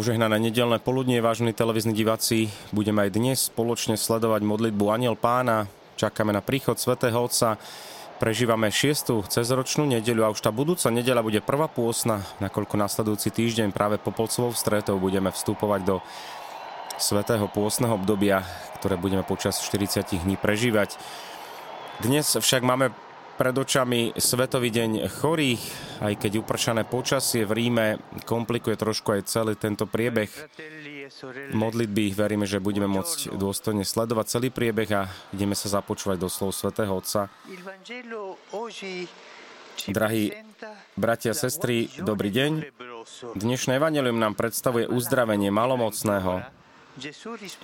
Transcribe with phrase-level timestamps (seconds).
[0.00, 2.48] Požehnané nedelné poludnie, vážení televízni diváci.
[2.72, 5.68] Budeme aj dnes spoločne sledovať modlitbu Aniel Pána.
[6.00, 7.60] Čakáme na príchod svätého Otca.
[8.16, 13.76] Prežívame šiestu cezročnú nedeľu a už tá budúca nedeľa bude prvá pôsna, nakoľko nasledujúci týždeň
[13.76, 16.00] práve po polcovou stretov budeme vstupovať do
[16.96, 18.40] svetého pôsneho obdobia,
[18.80, 20.96] ktoré budeme počas 40 dní prežívať.
[22.00, 22.96] Dnes však máme
[23.40, 25.64] pred očami Svetový deň chorých,
[26.04, 27.96] aj keď upršané počasie v Ríme
[28.28, 30.28] komplikuje trošku aj celý tento priebeh
[31.56, 32.12] modlitby.
[32.12, 36.92] Veríme, že budeme môcť dôstojne sledovať celý priebeh a ideme sa započúvať do slov Svetého
[36.92, 37.32] Otca.
[39.88, 40.36] Drahí
[41.00, 42.52] bratia a sestry, dobrý deň.
[43.40, 46.44] Dnešné evanelium nám predstavuje uzdravenie malomocného.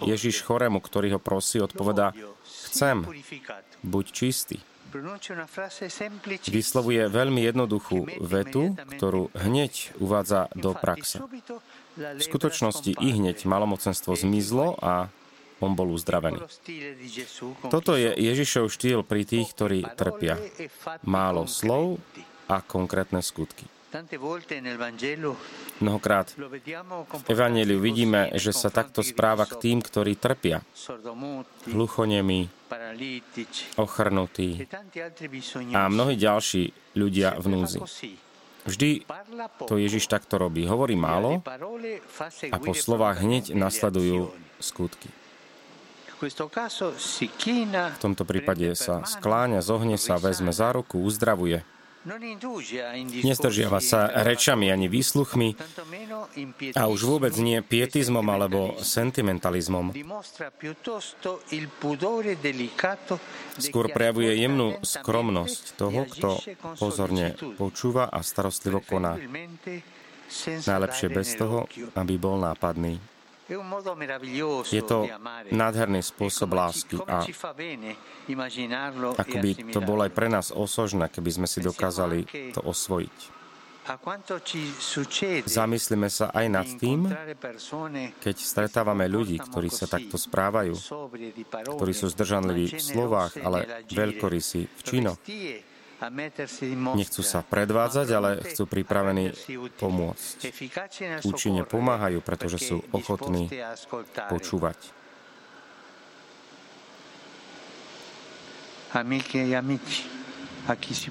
[0.08, 2.16] Ježiš chorému, ktorý ho prosí, odpovedá,
[2.64, 3.04] chcem,
[3.84, 4.56] buď čistý.
[6.46, 11.20] Vyslovuje veľmi jednoduchú vetu, ktorú hneď uvádza do praxe.
[11.96, 15.08] V skutočnosti i hneď malomocenstvo zmizlo a
[15.60, 16.40] on bol uzdravený.
[17.72, 20.36] Toto je Ježišov štýl pri tých, ktorí trpia.
[21.08, 21.96] Málo slov
[22.46, 23.64] a konkrétne skutky.
[25.80, 30.64] Mnohokrát v Evangeliu vidíme, že sa takto správa k tým, ktorí trpia.
[31.68, 32.48] Hluchonemí,
[33.76, 34.64] ochrnutí
[35.76, 37.80] a mnohí ďalší ľudia v núzi.
[38.66, 39.06] Vždy
[39.70, 40.66] to Ježiš takto robí.
[40.66, 41.38] Hovorí málo
[42.50, 45.06] a po slovách hneď nasledujú skutky.
[46.16, 51.60] V tomto prípade sa skláňa, zohne sa, vezme za ruku, uzdravuje.
[53.26, 55.58] Nestržiava sa rečami ani výsluchmi
[56.78, 59.90] a už vôbec nie pietizmom alebo sentimentalizmom.
[63.58, 66.30] Skôr prejavuje jemnú skromnosť toho, kto
[66.78, 69.18] pozorne počúva a starostlivo koná.
[70.46, 71.66] Najlepšie bez toho,
[71.98, 73.15] aby bol nápadný.
[74.66, 75.06] Je to
[75.54, 77.22] nádherný spôsob lásky a
[79.14, 83.36] ako by to bolo aj pre nás osožné, keby sme si dokázali to osvojiť.
[85.46, 87.06] Zamyslíme sa aj nad tým,
[88.18, 90.74] keď stretávame ľudí, ktorí sa takto správajú,
[91.54, 95.18] ktorí sú zdržanliví v slovách, ale veľkorysí v činoch.
[95.96, 99.32] Nechcú sa predvádzať, ale chcú pripravení
[99.80, 100.36] pomôcť.
[101.24, 103.48] Účinne pomáhajú, pretože sú ochotní
[104.28, 104.76] počúvať.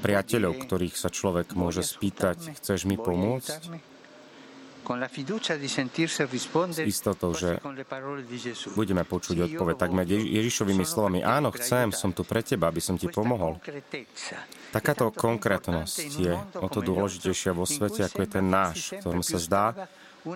[0.05, 3.94] Priateľov, ktorých sa človek môže spýtať, chceš mi pomôcť?
[6.71, 7.57] S istotou, že
[8.77, 9.75] budeme počuť odpoveď.
[9.81, 13.57] takmer Ježišovými slovami, áno, chcem, som tu pre teba, aby som ti pomohol.
[14.69, 19.65] Takáto konkrétnosť je o to dôležitejšia vo svete, ako je ten náš, ktorom sa zdá,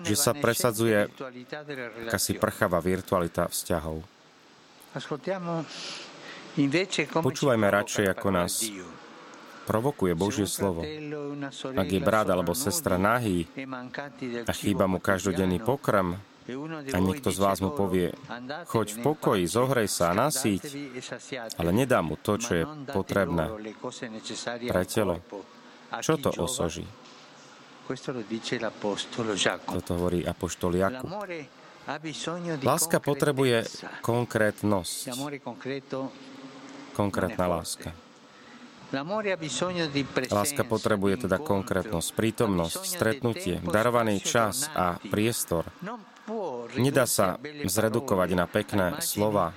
[0.02, 1.06] že sa presadzuje
[2.10, 4.02] akási prchavá virtualita vzťahov.
[7.22, 8.66] Počúvajme radšej, ako nás
[9.70, 10.82] provokuje Božie slovo.
[11.78, 13.46] Ak je brat alebo sestra nahý
[14.42, 16.18] a chýba mu každodenný pokrm,
[16.90, 18.10] a niekto z vás mu povie,
[18.66, 20.66] choď v pokoji, zohrej sa a nasíť,
[21.54, 23.54] ale nedá mu to, čo je potrebné
[24.66, 25.22] pre telo.
[26.02, 26.82] Čo to osoží?
[29.70, 31.10] Toto hovorí apoštol Jakub.
[32.66, 33.58] Láska potrebuje
[34.02, 34.98] konkrétnosť.
[36.94, 38.09] Konkrétna láska.
[40.30, 45.70] Láska potrebuje teda konkrétnosť, prítomnosť, stretnutie, darovaný čas a priestor.
[46.74, 49.54] Nedá sa zredukovať na pekné slova,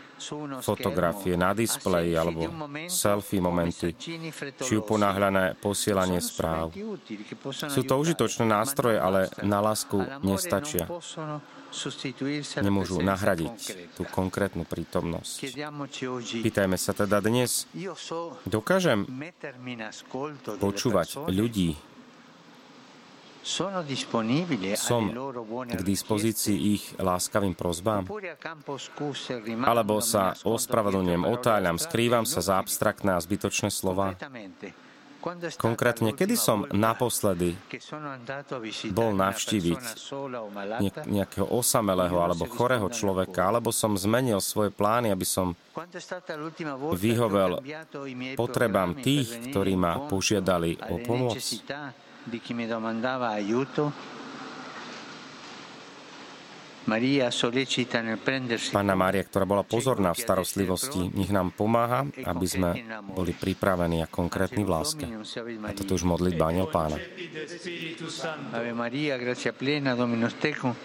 [0.63, 2.47] fotografie na displeji alebo
[2.87, 3.93] selfie momenty,
[4.59, 6.71] či uponáhľané posielanie správ.
[7.51, 10.87] Sú to užitočné nástroje, ale na lásku nestačia
[12.61, 13.57] nemôžu nahradiť
[13.97, 15.41] tú konkrétnu prítomnosť.
[16.45, 17.65] Pýtajme sa teda dnes,
[18.45, 19.09] dokážem
[20.61, 21.73] počúvať ľudí,
[23.43, 25.03] som
[25.67, 28.07] k dispozícii ich láskavým prozbám?
[29.67, 34.15] Alebo sa ospravedlňujem, otáľam, skrývam sa za abstraktné a zbytočné slova?
[35.55, 37.55] Konkrétne, kedy som naposledy
[38.91, 39.79] bol navštíviť
[41.07, 45.55] nejakého osamelého alebo chorého človeka, alebo som zmenil svoje plány, aby som
[46.99, 47.63] vyhovel
[48.35, 51.39] potrebám tých, ktorí ma požiadali o pomoc?
[58.75, 62.75] Pána Mária, ktorá bola pozorná v starostlivosti, nech nám pomáha, aby sme
[63.15, 65.07] boli pripravení a konkrétni v láske.
[65.63, 66.99] A toto už modliť Aniel Pána.
[68.51, 70.75] Ave Maria, gracia plena, Dominus tecum,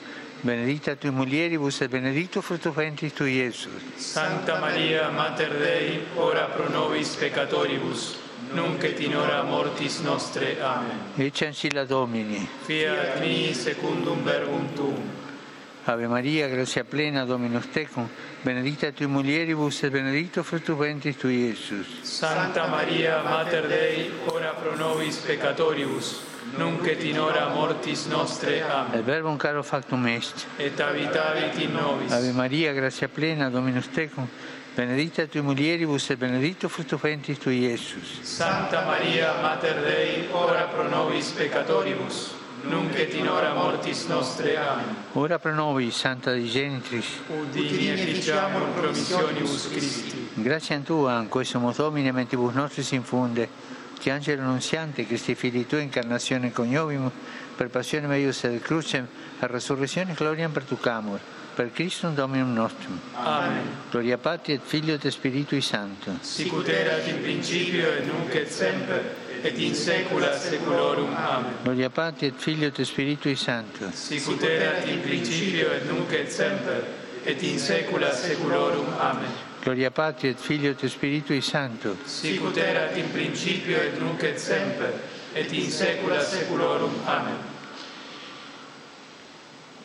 [0.46, 3.82] benedicta tui mulieribus et benedictus fructus ventris tui, Iesus.
[3.98, 10.60] Santa Maria, Mater Dei, ora pro nobis peccatoribus, nunc et in hora mortis nostre.
[10.60, 10.98] Amen.
[11.16, 12.48] Ecce ancilla Domini.
[12.64, 15.26] Fiat mi secundum verbum tuum.
[15.88, 18.06] Ave Maria, gratia plena, Dominus tecum,
[18.42, 21.86] benedicta tui mulieribus et benedictus fructus ventris tui, Iesus.
[22.02, 26.20] Santa Maria, Mater Dei, ora pro nobis peccatoribus,
[26.58, 28.60] nunc et in hora mortis nostre.
[28.62, 28.98] Amen.
[28.98, 30.46] Et verbum caro factum est.
[30.58, 32.12] Et habitavit in nobis.
[32.12, 34.28] Ave Maria, gratia plena, Dominus tecum,
[34.78, 38.20] benedicta tui mulieribus et benedictus fructus ventris tui, Iesus.
[38.22, 42.30] Santa Maria, Mater Dei, ora pro nobis peccatoribus,
[42.62, 44.56] nunc et in hora mortis nostre.
[44.56, 44.94] Amen.
[45.14, 50.30] Ora pro nobis, Santa Dei Genitris, Udini et ficiamur promissionibus Christi.
[50.34, 53.48] Grazie Tua, in questo Domine, mentibus nostris infunde,
[53.98, 57.10] che angelo annunziante, Christi fili Tua, incarnazione coniovimus,
[57.56, 59.08] per passione meius et crucem,
[59.40, 61.18] a resurrezione gloriam pertucamur,
[61.58, 63.00] per Christum Dominum nostrum.
[63.14, 63.66] Amen.
[63.90, 66.12] Gloria Patri et Filio et Spiritui Sancto.
[66.20, 69.02] Sicut erat in principio et nunc et semper,
[69.42, 71.12] et in saecula saeculorum.
[71.16, 71.56] Amen.
[71.64, 73.90] Gloria Patri et Filio et Spiritui Sancto.
[73.90, 76.86] Sicut erat in principio et nunc et semper,
[77.24, 78.86] et in saecula saeculorum.
[79.00, 79.34] Amen.
[79.60, 81.96] Gloria Patri et Filio et Spiritui Sancto.
[82.04, 84.94] Sicut erat in principio et nunc et semper,
[85.34, 86.94] et in saecula saeculorum.
[87.04, 87.57] Amen.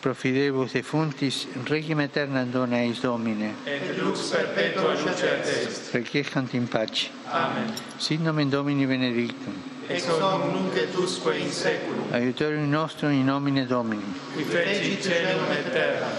[0.04, 3.54] Profidebus defuntis, requiem aeternam dona eis Domine.
[3.66, 5.94] Et lux perpetua lucet est.
[5.94, 7.10] Requiescant in pace.
[7.32, 7.72] Amen.
[7.98, 9.54] Sit nomen Domini benedictum.
[9.88, 14.04] Ex hoc nunc et usque in saeculum, Aiutorium nostrum in nomine Domini.
[14.36, 16.10] qui feci celum et terra.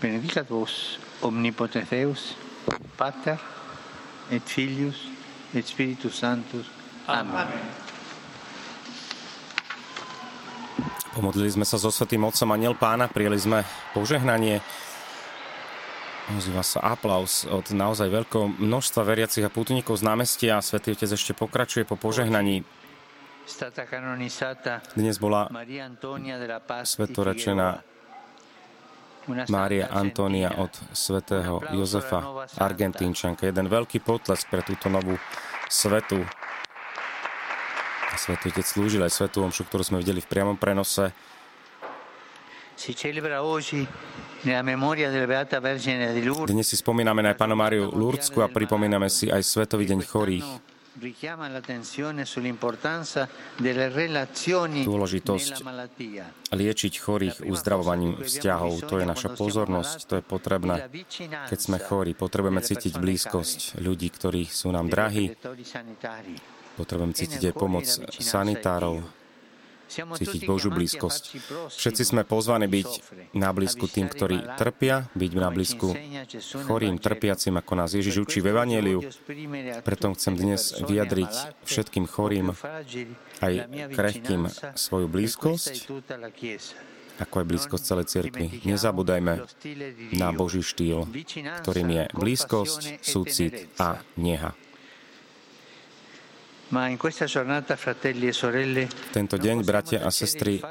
[0.00, 2.36] Benedicat vos, omnipotens Deus,
[2.96, 3.36] Pater,
[4.32, 5.08] et Filius,
[5.54, 6.64] et Spiritus Sanctus.
[7.06, 7.48] Amen.
[11.20, 13.60] Pomodlili sme sa so Svetým Otcom Aniel Pána, prijeli sme
[13.92, 14.64] požehnanie.
[16.32, 20.64] Ozýva sa aplaus od naozaj veľkého množstva veriacich a pútnikov z námestia.
[20.64, 22.64] Svetý Otec ešte pokračuje po požehnaní.
[24.96, 25.52] Dnes bola
[26.88, 27.84] svetorečená
[29.52, 33.44] Mária Antónia od svätého Jozefa, Argentínčanka.
[33.44, 35.20] Jeden veľký potlesk pre túto novú
[35.68, 36.24] svetu.
[38.20, 41.08] Svetý Otec slúžil aj svetú omšu, ktorú sme videli v priamom prenose.
[46.44, 50.48] Dnes si spomíname na Panu Máriu Lurdsku a pripomíname si aj Svetový deň chorých.
[54.84, 55.54] Dôležitosť
[56.52, 58.84] liečiť chorých uzdravovaním vzťahov.
[58.84, 60.92] To je naša pozornosť, to je potrebné.
[61.48, 65.32] Keď sme chorí, potrebujeme cítiť blízkosť ľudí, ktorí sú nám drahí.
[66.80, 67.84] Potrebujeme cítiť aj pomoc
[68.16, 69.04] sanitárov,
[69.90, 71.36] cítiť Božú blízkosť.
[71.76, 72.88] Všetci sme pozvaní byť
[73.36, 75.92] na blízku tým, ktorí trpia, byť na blízku
[76.64, 79.04] chorým, trpiacim, ako nás Ježiš učí v Evangeliu.
[79.84, 82.56] Preto chcem dnes vyjadriť všetkým chorým,
[83.44, 83.52] aj
[83.92, 85.92] krehkým svoju blízkosť,
[87.20, 88.64] ako aj blízkosť celej cirkvi.
[88.64, 89.44] Nezabúdajme
[90.16, 91.04] na Boží štýl,
[91.60, 94.56] ktorým je blízkosť, súcit a neha.
[99.10, 100.62] Tento deň, bratia a sestry,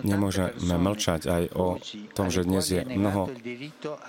[0.00, 1.76] nemôžeme mlčať aj o
[2.16, 3.28] tom, že dnes je mnoho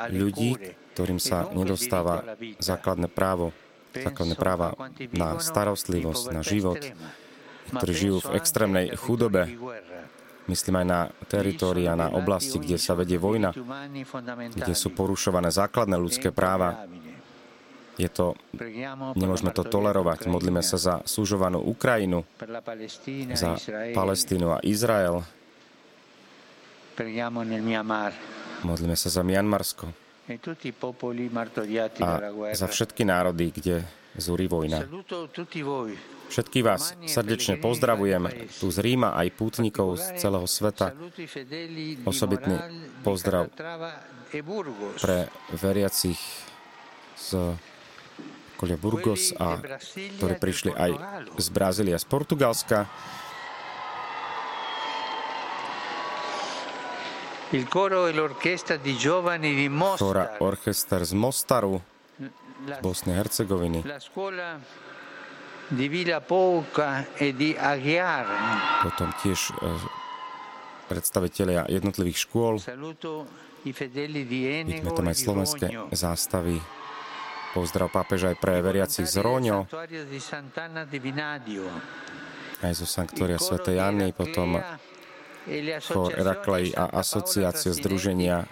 [0.08, 0.56] ľudí,
[0.96, 3.52] ktorým sa nedostáva základné právo,
[3.92, 4.72] základné práva
[5.12, 6.80] na starostlivosť, na život,
[7.76, 9.52] ktorí žijú v extrémnej chudobe.
[10.48, 13.52] Myslím aj na teritória, na oblasti, kde sa vedie vojna,
[14.54, 16.88] kde sú porušované základné ľudské práva.
[17.96, 18.36] Je to,
[19.16, 20.28] nemôžeme to tolerovať.
[20.28, 22.28] Modlíme sa za súžovanú Ukrajinu,
[23.32, 23.56] za
[23.96, 25.24] Palestínu a Izrael.
[28.64, 30.06] Modlíme sa za Mianmarsko
[32.02, 32.12] a
[32.58, 33.86] za všetky národy, kde
[34.18, 34.82] zúri vojna.
[36.26, 40.98] Všetkých vás srdečne pozdravujem tu z Ríma aj pútnikov z celého sveta.
[42.10, 42.58] Osobitný
[43.06, 43.54] pozdrav
[44.98, 46.18] pre veriacich
[47.14, 47.54] z
[48.56, 49.60] okolia Burgos a
[50.18, 50.92] ktorí prišli aj
[51.36, 52.88] z Brazílie a z Portugalska.
[57.54, 60.42] Il coro e l'orchestra di giovani di Chora Mostar.
[60.42, 61.78] orchester z Mostaru,
[62.66, 63.86] La, Bosnej Hercegoviny.
[63.86, 64.60] la scuola
[65.68, 68.26] di Villa Pouca e di Aguiar.
[68.82, 69.72] Potom tiež e,
[70.90, 72.58] predstavitelia jednotlivých škôl.
[73.66, 76.58] Vidíme tam e aj di slovenské zástavy.
[77.56, 79.64] Pozdrav pápeža aj pre veriacich z Róňo,
[82.60, 82.88] aj zo
[83.40, 84.60] svätej di Anny, potom
[85.88, 88.44] Chor Eraklej a asociácie združenia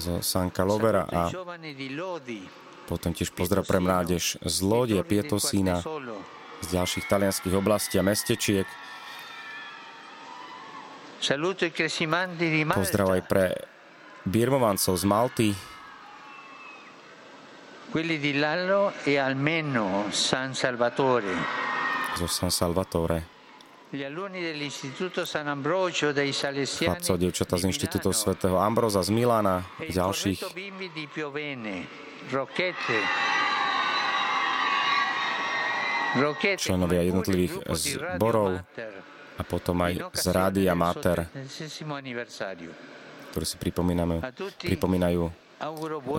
[0.00, 1.28] zo San Calovera a
[2.88, 5.84] potom tiež pozdrav pre mládež z Lodi a Pietosína
[6.62, 8.64] z ďalších talianských oblastí a mestečiek.
[12.72, 13.44] Pozdrav aj pre
[14.24, 15.50] birmovancov z Malty,
[17.94, 21.30] quelli di Lallo e almeno San Salvatore.
[22.16, 23.30] Zo San Salvatore.
[23.88, 29.62] Gli alunni dell'Istituto San Ambrogio dei Salesiani Chlapcov, dievčatá z Inštitútu svätého Ambroza z Milána,
[29.78, 30.42] e ďalších.
[30.50, 31.86] bimbi di Piovene,
[32.34, 32.98] Rocchette,
[36.18, 38.94] Rocchette, Členovia come jednotlivých pure il gruppo di Radio zborov Mater,
[39.38, 42.70] a potom aj in z occasione Rádia del Mater, sottantesimo anniversario.
[43.30, 45.43] ktoré si pripomíname, A tutti pripomínajú auguro buona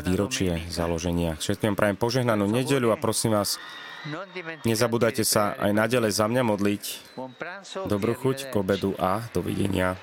[0.06, 1.36] výročie založenia.
[1.38, 3.58] Všetkým prajem požehnanú nedeľu a prosím vás,
[4.64, 6.84] nezabúdajte sa aj naďalej za mňa modliť.
[7.90, 9.98] Dobrú chuť k obedu a dovidenia.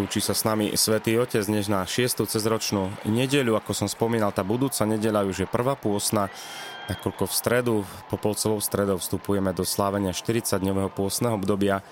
[0.00, 2.24] Lúči sa s nami Svetý Otec dnes na 6.
[2.24, 3.60] cezročnú nedeľu.
[3.60, 6.32] Ako som spomínal, tá budúca nedeľa už je prvá pôsna,
[6.88, 7.74] nakoľko v stredu,
[8.08, 11.84] popolcovou stredou vstupujeme do slávenia 40-dňového pôsneho obdobia.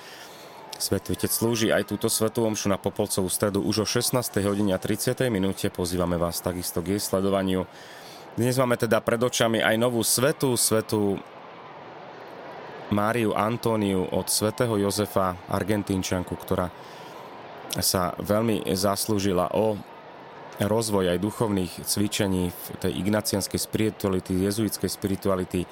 [0.79, 4.15] Svetý Otec slúži aj túto svetú omšu na Popolcovú stredu už o 16.
[4.47, 5.27] hodine a 30.
[5.27, 5.67] minúte.
[5.75, 7.67] Pozývame vás takisto k jej sledovaniu.
[8.39, 11.19] Dnes máme teda pred očami aj novú svetu, svetu
[12.95, 16.71] Máriu Antóniu od svätého Jozefa, Argentínčanku, ktorá
[17.83, 19.75] sa veľmi zaslúžila o
[20.63, 25.67] rozvoj aj duchovných cvičení v tej ignacianskej spirituality, jezuitskej spirituality.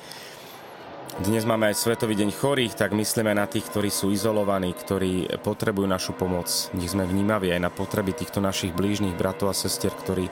[1.06, 5.86] Dnes máme aj Svetový deň chorých, tak myslíme na tých, ktorí sú izolovaní, ktorí potrebujú
[5.86, 6.50] našu pomoc.
[6.74, 10.26] Nech sme vnímaví aj na potreby týchto našich blížnych bratov a sestier, ktorí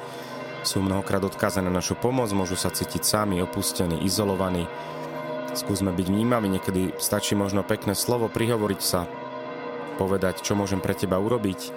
[0.67, 4.67] sú mnohokrát odkázaní na našu pomoc, môžu sa cítiť sami, opustení, izolovaní.
[5.55, 9.07] Skúsme byť vnímaví, niekedy stačí možno pekné slovo, prihovoriť sa,
[9.95, 11.71] povedať, čo môžem pre teba urobiť.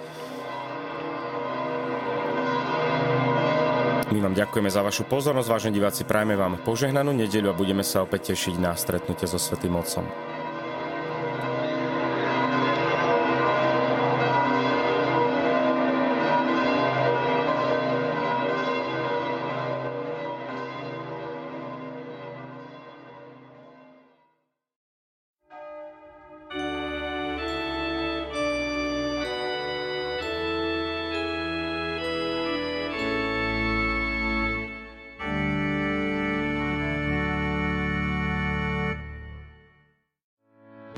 [4.08, 8.08] My vám ďakujeme za vašu pozornosť, vážení diváci, prajme vám požehnanú nedeľu a budeme sa
[8.08, 10.27] opäť tešiť na stretnutie so Svetým Otcom.